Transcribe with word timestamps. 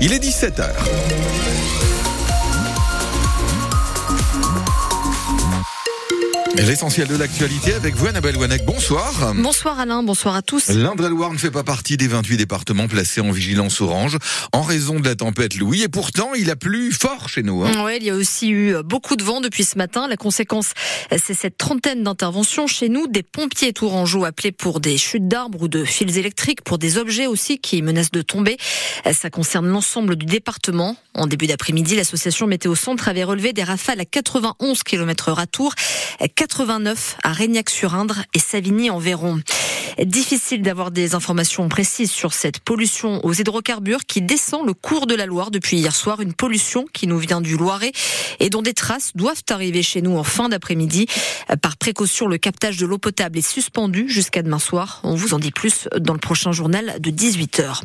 Il 0.00 0.12
est 0.12 0.22
17h. 0.22 1.53
L'essentiel 6.56 7.08
de 7.08 7.16
l'actualité 7.16 7.74
avec 7.74 7.96
vous, 7.96 8.06
Annabelle 8.06 8.36
Wanek. 8.36 8.64
Bonsoir. 8.64 9.34
Bonsoir 9.34 9.80
Alain, 9.80 10.04
bonsoir 10.04 10.36
à 10.36 10.42
tous. 10.42 10.68
L'Indre-et-Loire 10.68 11.32
ne 11.32 11.38
fait 11.38 11.50
pas 11.50 11.64
partie 11.64 11.96
des 11.96 12.06
28 12.06 12.36
départements 12.36 12.86
placés 12.86 13.20
en 13.20 13.32
vigilance 13.32 13.80
orange 13.80 14.18
en 14.52 14.62
raison 14.62 15.00
de 15.00 15.04
la 15.04 15.16
tempête 15.16 15.56
Louis. 15.56 15.82
Et 15.82 15.88
pourtant, 15.88 16.32
il 16.34 16.50
a 16.50 16.56
plu 16.56 16.92
fort 16.92 17.28
chez 17.28 17.42
nous. 17.42 17.64
Hein. 17.64 17.72
Oui, 17.84 17.98
il 18.00 18.06
y 18.06 18.10
a 18.10 18.14
aussi 18.14 18.50
eu 18.50 18.76
beaucoup 18.84 19.16
de 19.16 19.24
vent 19.24 19.40
depuis 19.40 19.64
ce 19.64 19.76
matin. 19.76 20.06
La 20.06 20.16
conséquence, 20.16 20.74
c'est 21.10 21.34
cette 21.34 21.58
trentaine 21.58 22.04
d'interventions 22.04 22.68
chez 22.68 22.88
nous. 22.88 23.08
Des 23.08 23.24
pompiers 23.24 23.72
tourangeaux 23.72 24.24
appelés 24.24 24.52
pour 24.52 24.78
des 24.78 24.96
chutes 24.96 25.26
d'arbres 25.26 25.62
ou 25.62 25.68
de 25.68 25.84
fils 25.84 26.16
électriques, 26.16 26.62
pour 26.62 26.78
des 26.78 26.98
objets 26.98 27.26
aussi 27.26 27.58
qui 27.58 27.82
menacent 27.82 28.12
de 28.12 28.22
tomber. 28.22 28.58
Ça 29.12 29.28
concerne 29.28 29.66
l'ensemble 29.66 30.14
du 30.14 30.26
département. 30.26 30.96
En 31.14 31.26
début 31.26 31.48
d'après-midi, 31.48 31.96
l'association 31.96 32.46
Météo 32.46 32.76
Centre 32.76 33.08
avait 33.08 33.24
relevé 33.24 33.52
des 33.52 33.64
rafales 33.64 34.00
à 34.00 34.04
91 34.04 34.84
km 34.84 35.30
heure 35.30 35.38
à 35.40 35.46
Tours. 35.46 35.74
89 36.44 37.16
à 37.22 37.32
Régnac-sur-Indre 37.32 38.18
et 38.34 38.38
Savigny-en-Véron. 38.38 39.40
Difficile 40.04 40.60
d'avoir 40.60 40.90
des 40.90 41.14
informations 41.14 41.66
précises 41.70 42.10
sur 42.10 42.34
cette 42.34 42.58
pollution 42.58 43.24
aux 43.24 43.32
hydrocarbures 43.32 44.04
qui 44.04 44.20
descend 44.20 44.66
le 44.66 44.74
cours 44.74 45.06
de 45.06 45.14
la 45.14 45.24
Loire 45.24 45.50
depuis 45.50 45.78
hier 45.78 45.94
soir. 45.94 46.20
Une 46.20 46.34
pollution 46.34 46.84
qui 46.92 47.06
nous 47.06 47.16
vient 47.16 47.40
du 47.40 47.56
Loiret 47.56 47.92
et 48.40 48.50
dont 48.50 48.60
des 48.60 48.74
traces 48.74 49.12
doivent 49.14 49.42
arriver 49.48 49.82
chez 49.82 50.02
nous 50.02 50.18
en 50.18 50.24
fin 50.24 50.50
d'après-midi. 50.50 51.06
Par 51.62 51.78
précaution, 51.78 52.26
le 52.26 52.36
captage 52.36 52.76
de 52.76 52.84
l'eau 52.84 52.98
potable 52.98 53.38
est 53.38 53.48
suspendu 53.48 54.06
jusqu'à 54.08 54.42
demain 54.42 54.58
soir. 54.58 55.00
On 55.02 55.14
vous 55.14 55.32
en 55.32 55.38
dit 55.38 55.52
plus 55.52 55.88
dans 55.98 56.12
le 56.12 56.18
prochain 56.18 56.52
journal 56.52 56.96
de 56.98 57.10
18h. 57.10 57.80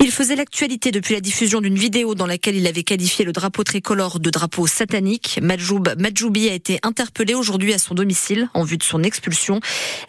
Il 0.00 0.10
faisait 0.10 0.36
l'actualité 0.36 0.90
depuis 0.90 1.14
la 1.14 1.20
diffusion 1.20 1.60
d'une 1.60 1.78
vidéo 1.78 2.14
dans 2.14 2.26
laquelle 2.26 2.56
il 2.56 2.66
avait 2.66 2.82
qualifié 2.82 3.24
le 3.24 3.32
drapeau 3.32 3.64
tricolore 3.64 4.20
de 4.20 4.30
drapeau 4.30 4.66
satanique. 4.66 5.38
Madjoub 5.42 5.94
Madjoubi 5.98 6.48
a 6.48 6.52
été 6.52 6.78
interpellé 6.82 7.34
aujourd'hui 7.34 7.72
à 7.72 7.78
son 7.86 7.94
domicile 7.94 8.48
en 8.54 8.64
vue 8.64 8.78
de 8.78 8.82
son 8.82 9.02
expulsion. 9.02 9.60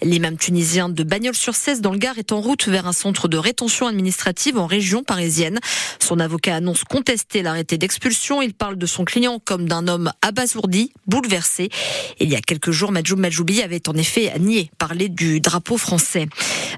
L'imam 0.01 0.35
tunisien 0.35 0.89
de 0.89 1.03
Bagnols 1.03 1.35
sur 1.35 1.55
16 1.55 1.81
dans 1.81 1.91
le 1.91 1.99
Gard 1.99 2.17
est 2.17 2.31
en 2.31 2.41
route 2.41 2.67
vers 2.67 2.87
un 2.87 2.93
centre 2.93 3.27
de 3.27 3.37
rétention 3.37 3.85
administrative 3.85 4.57
en 4.57 4.65
région 4.65 5.03
parisienne. 5.03 5.59
Son 5.99 6.19
avocat 6.19 6.55
annonce 6.55 6.83
contester 6.83 7.43
l'arrêté 7.43 7.77
d'expulsion. 7.77 8.41
Il 8.41 8.55
parle 8.55 8.77
de 8.77 8.85
son 8.87 9.05
client 9.05 9.39
comme 9.43 9.67
d'un 9.67 9.87
homme 9.87 10.11
abasourdi, 10.23 10.91
bouleversé. 11.05 11.69
Il 12.19 12.29
y 12.29 12.35
a 12.35 12.41
quelques 12.41 12.71
jours, 12.71 12.91
Madjoub 12.91 13.17
Madjoubi 13.17 13.61
avait 13.61 13.87
en 13.87 13.93
effet 13.93 14.33
nié 14.39 14.71
parler 14.79 15.09
du 15.09 15.39
drapeau 15.39 15.77
français. 15.77 16.27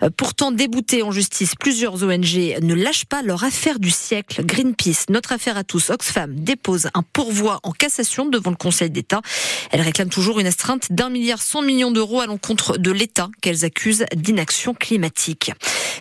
Euh, 0.04 0.10
pourtant 0.16 0.52
débouté 0.52 1.02
en 1.02 1.12
justice, 1.12 1.56
plusieurs 1.56 2.04
ONG 2.04 2.58
ne 2.62 2.74
lâchent 2.74 3.06
pas 3.06 3.22
leur 3.22 3.44
affaire 3.44 3.80
du 3.80 3.92
siècle. 3.92 4.44
Greenpeace, 4.46 5.06
notre 5.10 5.32
affaire 5.32 5.58
à 5.58 5.64
tous, 5.64 5.90
Oxfam, 5.90 6.36
dépose 6.36 6.90
un 6.94 7.04
pourvoi 7.04 7.60
en 7.64 7.72
cassation 7.72 8.26
devant 8.26 8.52
le 8.52 8.58
Conseil 8.58 8.90
d'État. 8.90 9.22
Elle 9.72 9.82
réclame 9.82 10.10
toujours 10.10 10.40
une 10.40 10.48
astreinte 10.48 10.88
d'un 10.92 11.10
milliard 11.10 11.42
cent 11.42 11.62
millions 11.62 11.92
d'euros 11.92 12.22
à 12.22 12.26
l'encontre 12.26 12.78
de 12.78 12.92
l'État 12.92 13.30
qu'elles 13.42 13.66
accusent 13.66 14.06
d'inaction 14.16 14.74
climatique. 14.74 15.52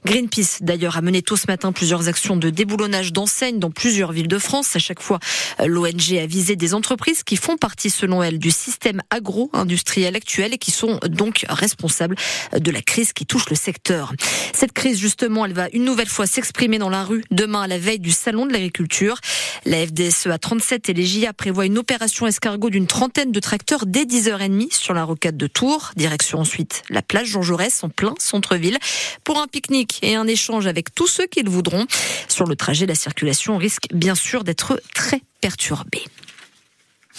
Greenpeace, 0.05 0.59
d'ailleurs, 0.61 0.97
a 0.97 1.03
mené 1.03 1.23
tôt 1.23 1.37
ce 1.37 1.47
matin 1.49 1.73
plusieurs 1.73 2.09
actions 2.09 2.37
de 2.37 2.51
déboulonnage 2.51 3.13
d'enseignes 3.13 3.59
dans 3.59 3.71
plusieurs 3.71 4.13
villes 4.13 4.29
de 4.29 4.39
France. 4.39 4.77
À 4.77 4.79
chaque 4.79 5.01
fois, 5.01 5.19
l'ONG 5.65 6.17
a 6.21 6.27
visé 6.27 6.57
des 6.57 6.75
entreprises 6.75 7.23
qui 7.23 7.37
font 7.37 7.57
partie, 7.57 7.91
selon 7.91 8.23
elle, 8.23 8.39
du 8.39 8.51
système 8.51 9.01
agro-industriel 9.11 10.17
actuel 10.17 10.55
et 10.55 10.59
qui 10.59 10.71
sont 10.71 10.99
donc 11.09 11.45
responsables 11.49 12.17
de 12.57 12.71
la 12.71 12.83
crise 12.83 13.13
qui 13.13 13.27
touche 13.27 13.49
le 13.51 13.57
secteur. 13.57 14.13
Cette 14.55 14.73
crise, 14.73 14.99
justement, 14.99 15.45
elle 15.45 15.53
va 15.53 15.69
une 15.73 15.85
nouvelle 15.85 16.09
fois 16.09 16.27
s'exprimer 16.27 16.79
dans 16.79 16.91
la 16.91 17.05
rue 17.05 17.25
demain 17.31 17.63
à 17.63 17.67
la 17.67 17.79
veille 17.79 18.01
du 18.01 18.11
salon 18.11 18.47
de 18.47 18.53
l'agriculture. 18.53 19.19
La 19.65 19.87
FDSE 19.87 20.27
à 20.29 20.39
37 20.39 20.89
et 20.89 20.95
les 20.95 21.05
JA 21.05 21.33
prévoient 21.33 21.67
une 21.67 21.79
opération 21.79 22.27
escargot 22.27 22.71
d'une 22.71 22.87
trentaine 22.87 23.33
de 23.33 23.41
tracteurs 23.41 23.87
dès 23.87 24.05
10h30 24.05 24.73
sur 24.75 24.95
la 24.95 25.05
rocade 25.05 25.37
de 25.37 25.47
Tours. 25.47 25.93
Direction 25.97 26.39
ensuite 26.41 26.83
la 26.91 27.03
plage 27.03 27.29
Jean 27.29 27.43
Jaurès 27.43 27.83
en 27.83 27.89
plein 27.89 28.15
centre-ville 28.19 28.79
pour 29.25 29.41
un 29.41 29.47
pique-nique 29.47 29.88
et 30.03 30.15
un 30.15 30.27
échange 30.27 30.67
avec 30.67 30.95
tous 30.95 31.07
ceux 31.07 31.27
qui 31.27 31.43
le 31.43 31.51
voudront. 31.51 31.87
Sur 32.29 32.47
le 32.47 32.57
trajet, 32.57 32.87
la 32.87 32.95
circulation 32.95 33.57
risque 33.57 33.87
bien 33.93 34.15
sûr 34.15 34.45
d'être 34.45 34.81
très 34.95 35.21
perturbée. 35.41 36.05